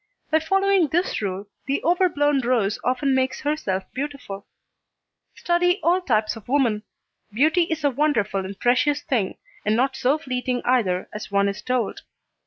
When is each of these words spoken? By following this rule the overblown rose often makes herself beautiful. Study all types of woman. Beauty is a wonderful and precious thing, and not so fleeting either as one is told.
By 0.31 0.39
following 0.39 0.87
this 0.87 1.21
rule 1.21 1.45
the 1.67 1.79
overblown 1.83 2.39
rose 2.39 2.79
often 2.83 3.13
makes 3.13 3.41
herself 3.41 3.83
beautiful. 3.93 4.47
Study 5.35 5.79
all 5.83 6.01
types 6.01 6.35
of 6.35 6.47
woman. 6.47 6.81
Beauty 7.31 7.65
is 7.65 7.83
a 7.83 7.91
wonderful 7.91 8.43
and 8.43 8.59
precious 8.59 9.03
thing, 9.03 9.37
and 9.63 9.75
not 9.75 9.95
so 9.95 10.17
fleeting 10.17 10.63
either 10.65 11.07
as 11.13 11.29
one 11.29 11.47
is 11.47 11.61
told. 11.61 12.01